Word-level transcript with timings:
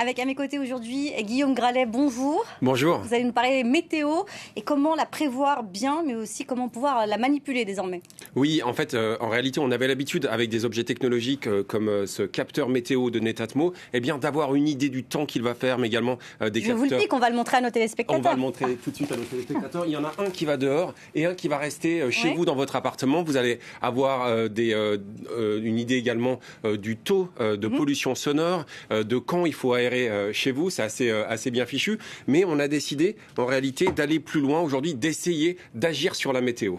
avec 0.00 0.18
à 0.18 0.24
mes 0.24 0.34
côtés 0.34 0.58
aujourd'hui 0.58 1.12
Guillaume 1.24 1.52
Gralet. 1.54 1.84
Bonjour. 1.84 2.42
Bonjour. 2.62 3.00
Vous 3.00 3.12
allez 3.12 3.24
nous 3.24 3.32
parler 3.32 3.64
météo 3.64 4.08
et 4.56 4.62
comment 4.62 4.94
la 4.94 5.04
prévoir 5.04 5.62
bien, 5.62 6.02
mais 6.06 6.14
aussi 6.14 6.46
comment 6.46 6.68
pouvoir 6.70 7.06
la 7.06 7.18
manipuler 7.18 7.66
désormais. 7.66 8.00
Oui, 8.34 8.62
en 8.64 8.72
fait, 8.72 8.94
euh, 8.94 9.18
en 9.20 9.28
réalité, 9.28 9.60
on 9.60 9.70
avait 9.70 9.88
l'habitude 9.88 10.24
avec 10.30 10.48
des 10.48 10.64
objets 10.64 10.84
technologiques 10.84 11.46
euh, 11.46 11.62
comme 11.62 11.88
euh, 11.88 12.06
ce 12.06 12.22
capteur 12.22 12.70
météo 12.70 13.10
de 13.10 13.20
Netatmo, 13.20 13.74
eh 13.92 14.00
bien 14.00 14.16
d'avoir 14.16 14.54
une 14.54 14.68
idée 14.68 14.88
du 14.88 15.04
temps 15.04 15.26
qu'il 15.26 15.42
va 15.42 15.54
faire, 15.54 15.76
mais 15.76 15.88
également 15.88 16.16
des 16.40 16.46
Je 16.46 16.68
capteurs. 16.68 16.76
vous 16.78 16.84
le 16.84 16.96
dis 16.96 17.06
qu'on 17.06 17.18
va 17.18 17.28
le 17.28 17.36
montrer 17.36 17.58
à 17.58 17.60
nos 17.60 17.70
téléspectateurs. 17.70 18.18
On 18.20 18.22
va 18.22 18.32
le 18.34 18.40
montrer 18.40 18.76
tout 18.76 18.90
de 18.90 18.96
suite 18.96 19.12
à 19.12 19.16
nos 19.18 19.24
téléspectateurs. 19.24 19.84
Il 19.86 19.92
y 19.92 19.96
en 19.98 20.04
a 20.04 20.12
un 20.18 20.30
qui 20.30 20.46
va 20.46 20.56
dehors 20.56 20.94
et 21.14 21.26
un 21.26 21.34
qui 21.34 21.48
va 21.48 21.58
rester 21.58 22.10
chez 22.10 22.28
Oui. 22.28 22.34
vous 22.36 22.44
dans 22.46 22.54
votre 22.56 22.74
appartement. 22.76 23.22
Vous 23.22 23.36
allez 23.36 23.58
avoir 23.82 24.48
des, 24.48 24.72
une 25.62 25.78
idée 25.78 25.96
également 25.96 26.38
du 26.64 26.96
taux 26.96 27.28
de 27.38 27.68
Mhm. 27.68 27.76
pollution 27.76 28.14
sonore, 28.14 28.64
de 28.90 29.18
quand 29.18 29.44
il 29.44 29.52
faut 29.52 29.74
aérer 29.74 29.89
chez 30.32 30.52
vous. 30.52 30.70
C'est 30.70 30.82
assez, 30.82 31.10
assez 31.10 31.50
bien 31.50 31.66
fichu. 31.66 31.98
Mais 32.26 32.44
on 32.44 32.58
a 32.58 32.68
décidé 32.68 33.16
en 33.36 33.46
réalité 33.46 33.90
d'aller 33.90 34.20
plus 34.20 34.40
loin 34.40 34.60
aujourd'hui, 34.60 34.94
d'essayer 34.94 35.56
d'agir 35.74 36.14
sur 36.14 36.32
la 36.32 36.40
météo. 36.40 36.76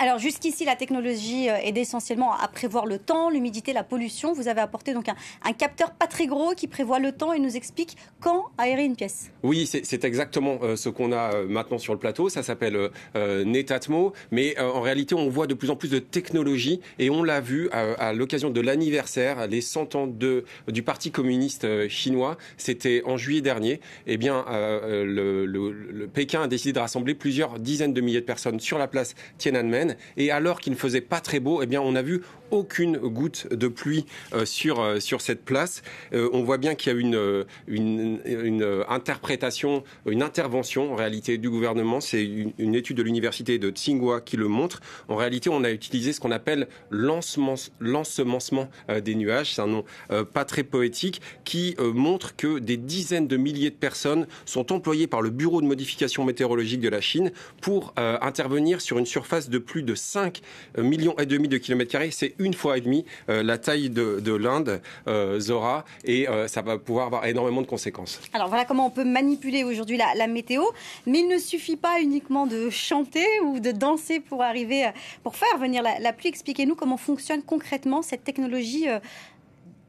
Alors 0.00 0.20
jusqu'ici, 0.20 0.64
la 0.64 0.76
technologie 0.76 1.50
euh, 1.50 1.56
aide 1.64 1.76
essentiellement 1.76 2.32
à 2.32 2.46
prévoir 2.46 2.86
le 2.86 3.00
temps, 3.00 3.30
l'humidité, 3.30 3.72
la 3.72 3.82
pollution. 3.82 4.32
Vous 4.32 4.46
avez 4.46 4.60
apporté 4.60 4.94
donc 4.94 5.08
un, 5.08 5.52
capteur 5.52 5.90
pas 5.90 6.06
très 6.06 6.28
gros 6.28 6.54
qui 6.54 6.68
prévoit 6.68 7.00
le 7.00 7.10
temps 7.10 7.32
et 7.32 7.40
nous 7.40 7.56
explique 7.56 7.96
quand 8.20 8.44
aérer 8.58 8.84
une 8.84 8.94
pièce. 8.94 9.32
Oui, 9.42 9.66
c'est 9.66 10.04
exactement 10.04 10.60
euh, 10.62 10.76
ce 10.76 10.88
qu'on 10.88 11.10
a 11.10 11.34
euh, 11.34 11.48
maintenant 11.48 11.78
sur 11.78 11.94
le 11.94 11.98
plateau. 11.98 12.28
Ça 12.28 12.44
s'appelle 12.44 12.90
Netatmo, 13.16 14.12
mais 14.30 14.58
en 14.60 14.80
réalité, 14.80 15.16
on 15.16 15.28
voit 15.28 15.48
de 15.48 15.54
plus 15.54 15.70
en 15.70 15.76
plus 15.76 15.90
de 15.90 15.98
technologies 15.98 16.80
et 17.00 17.10
on 17.10 17.24
l'a 17.24 17.40
vu 17.40 17.68
à, 17.70 18.12
l'occasion 18.12 18.50
de 18.50 18.60
l'anniversaire, 18.60 19.48
les 19.48 19.60
100 19.60 19.94
ans 19.96 20.06
du 20.06 20.82
Parti 20.82 21.10
communiste 21.10 21.88
chinois. 21.88 22.36
C'était 22.56 23.02
en 23.04 23.16
juillet 23.16 23.40
dernier. 23.40 23.80
Eh 24.06 24.16
bien, 24.16 24.44
le, 24.48 26.06
Pékin 26.12 26.42
a 26.42 26.46
décidé 26.46 26.72
de 26.72 26.78
rassembler 26.78 27.14
plusieurs 27.14 27.58
dizaines 27.58 27.92
de 27.92 28.00
milliers 28.00 28.20
de 28.20 28.26
personnes 28.26 28.60
sur 28.60 28.78
la 28.78 28.86
place 28.86 29.14
Tiananmen. 29.38 29.87
Et 30.16 30.30
alors 30.30 30.60
qu'il 30.60 30.72
ne 30.72 30.78
faisait 30.78 31.00
pas 31.00 31.20
très 31.20 31.40
beau, 31.40 31.62
eh 31.62 31.66
bien, 31.66 31.80
on 31.80 31.94
a 31.94 32.02
vu 32.02 32.22
aucune 32.50 32.98
goutte 32.98 33.52
de 33.52 33.68
pluie 33.68 34.06
euh, 34.32 34.44
sur, 34.44 34.80
euh, 34.80 35.00
sur 35.00 35.20
cette 35.20 35.44
place. 35.44 35.82
Euh, 36.12 36.28
on 36.32 36.42
voit 36.42 36.58
bien 36.58 36.74
qu'il 36.74 36.92
y 36.92 36.96
a 36.96 36.98
une, 36.98 37.44
une, 37.66 38.84
interprétation, 38.88 39.84
une 40.06 40.22
intervention 40.22 40.92
en 40.92 40.96
réalité 40.96 41.38
du 41.38 41.50
gouvernement. 41.50 42.00
C'est 42.00 42.24
une, 42.24 42.52
une, 42.58 42.74
étude 42.74 42.96
de 42.96 43.02
l'université 43.02 43.58
de 43.58 43.70
Tsinghua 43.70 44.20
qui 44.20 44.36
le 44.36 44.48
montre. 44.48 44.80
En 45.08 45.16
réalité, 45.16 45.50
on 45.50 45.64
a 45.64 45.70
utilisé 45.70 46.12
ce 46.12 46.20
qu'on 46.20 46.30
appelle 46.30 46.68
l'ensemencement 46.90 48.68
des 49.02 49.14
nuages. 49.14 49.54
C'est 49.54 49.62
un 49.62 49.66
nom 49.66 49.84
pas 50.32 50.44
très 50.44 50.62
poétique 50.62 51.20
qui 51.44 51.76
montre 51.78 52.36
que 52.36 52.58
des 52.58 52.76
dizaines 52.76 53.26
de 53.26 53.36
milliers 53.36 53.70
de 53.70 53.76
personnes 53.76 54.26
sont 54.44 54.72
employées 54.72 55.06
par 55.06 55.22
le 55.22 55.30
Bureau 55.30 55.60
de 55.60 55.66
modification 55.66 56.24
météorologique 56.24 56.80
de 56.80 56.88
la 56.88 57.00
Chine 57.00 57.32
pour 57.60 57.94
intervenir 57.96 58.80
sur 58.80 58.98
une 58.98 59.06
surface 59.06 59.48
de 59.48 59.58
plus 59.58 59.82
de 59.82 59.94
5 59.94 60.40
millions 60.78 61.16
et 61.18 61.26
demi 61.26 61.48
de 61.48 61.58
kilomètres 61.58 61.92
carrés. 61.92 62.10
C'est 62.10 62.34
une 62.38 62.54
fois 62.54 62.78
et 62.78 62.80
demie 62.80 63.04
euh, 63.28 63.42
la 63.42 63.58
taille 63.58 63.90
de, 63.90 64.20
de 64.20 64.32
l'Inde, 64.32 64.80
euh, 65.06 65.40
Zora, 65.40 65.84
et 66.04 66.28
euh, 66.28 66.48
ça 66.48 66.62
va 66.62 66.78
pouvoir 66.78 67.06
avoir 67.06 67.26
énormément 67.26 67.62
de 67.62 67.66
conséquences. 67.66 68.20
Alors 68.32 68.48
voilà 68.48 68.64
comment 68.64 68.86
on 68.86 68.90
peut 68.90 69.04
manipuler 69.04 69.64
aujourd'hui 69.64 69.96
la, 69.96 70.26
météo, 70.26 70.62
mais 71.06 71.20
il 71.20 71.28
ne 71.28 71.38
suffit 71.38 71.76
pas 71.76 72.00
uniquement 72.00 72.46
de 72.46 72.70
chanter 72.70 73.26
ou 73.44 73.60
de 73.60 73.70
danser 73.70 74.20
pour 74.20 74.42
arriver, 74.42 74.90
pour 75.22 75.36
faire 75.36 75.58
venir 75.58 75.82
la 75.82 76.12
pluie. 76.12 76.28
Expliquez-nous 76.28 76.74
comment 76.74 76.96
fonctionne 76.96 77.42
concrètement 77.42 78.02
cette 78.02 78.24
technologie 78.24 78.86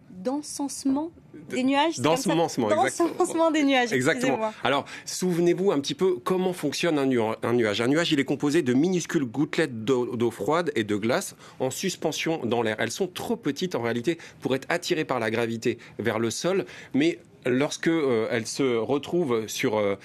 d'encensement 0.10 1.12
des 1.50 1.64
nuages 1.64 2.00
D'ensemencement, 2.00 2.70
exactement. 2.72 3.52
des 3.52 3.64
nuages. 3.64 3.94
Exactement. 3.94 4.52
Alors, 4.64 4.86
souvenez-vous 5.06 5.72
un 5.72 5.80
petit 5.80 5.96
peu 5.96 6.18
comment 6.24 6.54
fonctionne 6.54 6.98
un, 6.98 7.06
nu 7.06 7.20
un, 7.22 7.54
nuage. 7.54 7.82
Un 7.82 7.88
nuage, 7.88 8.12
il 8.12 8.20
est 8.20 8.26
composé 8.26 8.62
de 8.62 8.74
minuscules 8.74 9.26
gouttelettes 9.26 9.84
d'eau 9.84 10.32
froide 10.32 10.72
et 10.76 10.84
de 10.84 10.96
glace 10.96 11.36
en 11.60 11.70
suspension 11.70 12.40
dans 12.46 12.62
l'air. 12.62 12.76
Elles 12.80 12.92
sont 12.92 13.08
trop 13.08 13.36
petites 13.36 13.76
en 13.76 13.82
réalité 13.82 14.18
pour 14.42 14.56
être 14.56 14.68
attirées 14.70 15.06
par 15.06 15.20
la 15.20 15.32
gravité 15.32 15.78
vers 15.98 16.20
le 16.20 16.30
sol, 16.30 16.66
mais 16.94 17.20
lorsque 17.46 17.88
euh, 17.88 18.28
elles 18.32 18.48
se 18.48 18.78
retrouvent 18.78 19.48
sur 19.48 19.78
euh, 19.78 19.96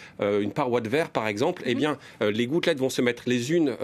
une 0.41 0.53
paroi 0.53 0.81
de 0.81 0.89
verre, 0.89 1.11
par 1.11 1.27
exemple, 1.27 1.63
mm 1.63 1.67
-hmm. 1.67 1.71
eh 1.71 1.75
bien, 1.75 1.99
euh, 2.23 2.31
les 2.31 2.47
gouttelettes 2.47 2.79
vont 2.79 2.91
se 2.91 3.03
mettre 3.03 3.25
les 3.27 3.53
unes 3.53 3.77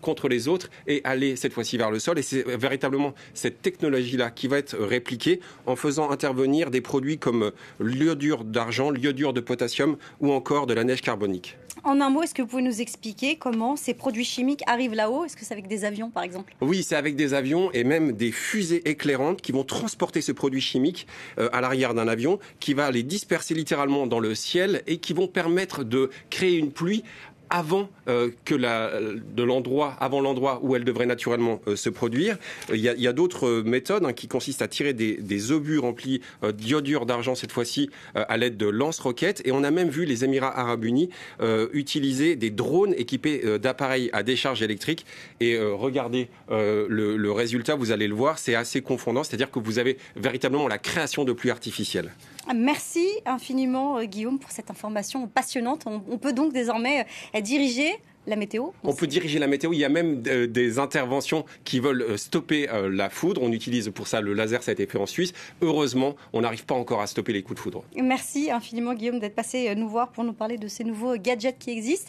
contre 0.00 0.28
les 0.28 0.48
autres 0.48 0.68
et 0.86 1.00
aller 1.04 1.36
cette 1.36 1.52
fois-ci 1.52 1.76
vers 1.76 1.90
le 1.90 1.98
sol. 1.98 2.18
Et 2.18 2.22
c'est 2.22 2.44
véritablement 2.66 3.14
cette 3.34 3.62
technologie-là 3.62 4.30
qui 4.30 4.48
va 4.48 4.58
être 4.58 4.76
répliquée 4.78 5.40
en 5.66 5.76
faisant 5.76 6.10
intervenir 6.10 6.70
des 6.70 6.80
produits 6.80 7.18
comme 7.18 7.52
l'iodure 7.80 8.44
d'argent, 8.44 8.90
l'iodure 8.90 9.32
de 9.32 9.40
potassium 9.40 9.96
ou 10.20 10.32
encore 10.32 10.66
de 10.66 10.74
la 10.74 10.84
neige 10.84 11.02
carbonique. 11.02 11.56
En 11.86 12.00
un 12.00 12.08
mot, 12.08 12.22
est-ce 12.22 12.32
que 12.32 12.40
vous 12.40 12.48
pouvez 12.48 12.62
nous 12.62 12.80
expliquer 12.80 13.36
comment 13.36 13.76
ces 13.76 13.92
produits 13.92 14.24
chimiques 14.24 14.62
arrivent 14.66 14.94
là-haut? 14.94 15.26
Est-ce 15.26 15.36
que 15.36 15.44
c'est 15.44 15.52
avec 15.52 15.68
des 15.68 15.84
avions, 15.84 16.08
par 16.08 16.22
exemple? 16.22 16.54
Oui, 16.62 16.82
c'est 16.82 16.96
avec 16.96 17.14
des 17.14 17.34
avions 17.34 17.70
et 17.72 17.84
même 17.84 18.12
des 18.12 18.32
fusées 18.32 18.88
éclairantes 18.88 19.42
qui 19.42 19.52
vont 19.52 19.64
transporter 19.64 20.22
ce 20.22 20.32
produit 20.32 20.62
chimique 20.62 21.06
euh, 21.38 21.50
à 21.52 21.60
l'arrière 21.60 21.92
d'un 21.92 22.08
avion, 22.08 22.38
qui 22.58 22.72
va 22.72 22.90
les 22.90 23.02
disperser 23.02 23.52
littéralement 23.52 24.06
dans 24.06 24.18
le 24.18 24.34
ciel 24.34 24.82
et 24.86 24.96
qui 24.96 25.12
vont 25.12 25.28
permettre 25.28 25.84
de 25.84 26.08
créer 26.30 26.56
une 26.56 26.72
pluie 26.72 27.04
avant 27.50 27.88
euh, 28.08 28.30
que 28.44 28.54
la, 28.54 28.90
de 29.00 29.42
l'endroit, 29.42 29.96
avant 30.00 30.20
l'endroit 30.20 30.60
où 30.62 30.76
elle 30.76 30.84
devrait 30.84 31.06
naturellement 31.06 31.60
euh, 31.66 31.76
se 31.76 31.88
produire. 31.88 32.36
Il 32.72 32.80
y 32.80 33.08
a, 33.08 33.12
d'autres 33.12 33.62
méthodes 33.62 34.04
hein, 34.04 34.12
qui 34.12 34.28
consistent 34.28 34.62
à 34.62 34.68
tirer 34.68 34.92
des, 34.92 35.52
obus 35.52 35.78
remplis 35.78 36.20
euh, 36.42 36.52
d'iodure 36.52 37.06
d'argent 37.06 37.34
cette 37.34 37.52
fois-ci 37.52 37.90
à 38.14 38.36
l'aide 38.36 38.56
de 38.56 38.66
lance-roquettes. 38.66 39.42
Et 39.44 39.52
on 39.52 39.62
a 39.62 39.70
même 39.70 39.88
vu 39.88 40.04
les 40.04 40.24
Émirats 40.24 40.58
Arabes 40.58 40.84
Unis 40.84 41.10
utiliser 41.72 42.36
des 42.36 42.50
drones 42.50 42.94
équipés 42.96 43.58
d'appareils 43.58 44.10
à 44.12 44.22
décharge 44.22 44.62
électrique. 44.62 45.04
Et 45.40 45.58
regardez 45.58 46.28
le, 46.50 46.86
le 46.88 47.32
résultat, 47.32 47.74
vous 47.74 47.92
allez 47.92 48.08
le 48.08 48.14
voir, 48.14 48.38
c'est 48.38 48.54
assez 48.54 48.80
confondant. 48.80 49.24
C'est-à-dire 49.24 49.50
que 49.50 49.58
vous 49.58 49.78
avez 49.78 49.98
véritablement 50.16 50.68
la 50.68 50.78
création 50.78 51.24
de 51.24 51.32
pluie 51.32 51.50
artificielle. 51.50 52.12
Merci 52.54 53.06
infiniment, 53.24 54.02
Guillaume, 54.04 54.38
pour 54.38 54.50
cette 54.50 54.70
information 54.70 55.26
passionnante. 55.26 55.84
On, 55.86 56.02
on 56.10 56.18
peut 56.18 56.32
donc 56.32 56.52
désormais 56.52 57.06
diriger 57.40 57.92
la 58.26 58.36
météo 58.36 58.68
On 58.82 58.94
peut 58.94 59.06
diriger 59.06 59.38
la 59.38 59.46
météo. 59.46 59.72
Il 59.72 59.78
y 59.78 59.84
a 59.84 59.88
même 59.88 60.22
euh, 60.26 60.46
des 60.46 60.78
interventions 60.78 61.44
qui 61.64 61.80
veulent 61.80 62.18
stopper 62.18 62.70
euh, 62.70 62.88
la 62.90 63.10
foudre. 63.10 63.42
On 63.42 63.52
utilise 63.52 63.90
pour 63.90 64.06
ça 64.06 64.20
le 64.20 64.32
laser, 64.32 64.62
ça 64.62 64.70
a 64.70 64.72
été 64.72 64.86
fait 64.86 64.98
en 64.98 65.06
Suisse. 65.06 65.32
Heureusement, 65.60 66.16
on 66.32 66.40
n'arrive 66.40 66.64
pas 66.64 66.74
encore 66.74 67.00
à 67.00 67.06
stopper 67.06 67.32
les 67.32 67.42
coups 67.42 67.56
de 67.56 67.60
foudre. 67.60 67.84
Merci 67.96 68.50
infiniment, 68.50 68.94
Guillaume, 68.94 69.18
d'être 69.18 69.34
passé 69.34 69.74
nous 69.74 69.88
voir 69.88 70.10
pour 70.10 70.24
nous 70.24 70.32
parler 70.32 70.56
de 70.56 70.68
ces 70.68 70.84
nouveaux 70.84 71.16
gadgets 71.16 71.58
qui 71.58 71.70
existent. 71.70 72.02